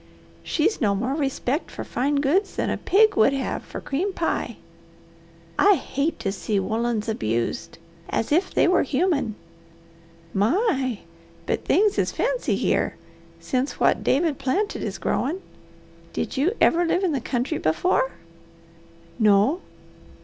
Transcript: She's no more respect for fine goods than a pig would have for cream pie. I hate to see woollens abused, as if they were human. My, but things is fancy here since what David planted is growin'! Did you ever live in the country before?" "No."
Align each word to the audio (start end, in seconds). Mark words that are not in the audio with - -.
She's 0.41 0.81
no 0.81 0.95
more 0.95 1.13
respect 1.13 1.69
for 1.69 1.83
fine 1.83 2.15
goods 2.21 2.55
than 2.55 2.71
a 2.71 2.75
pig 2.77 3.15
would 3.15 3.33
have 3.33 3.61
for 3.63 3.79
cream 3.79 4.13
pie. 4.13 4.57
I 5.59 5.75
hate 5.75 6.17
to 6.21 6.31
see 6.31 6.59
woollens 6.59 7.07
abused, 7.07 7.77
as 8.09 8.31
if 8.31 8.51
they 8.51 8.67
were 8.67 8.81
human. 8.81 9.35
My, 10.33 11.01
but 11.45 11.65
things 11.65 11.99
is 11.99 12.11
fancy 12.11 12.55
here 12.55 12.95
since 13.39 13.79
what 13.79 14.03
David 14.03 14.39
planted 14.39 14.81
is 14.81 14.97
growin'! 14.97 15.39
Did 16.13 16.35
you 16.35 16.55
ever 16.59 16.83
live 16.83 17.03
in 17.03 17.11
the 17.11 17.21
country 17.21 17.59
before?" 17.59 18.09
"No." 19.19 19.61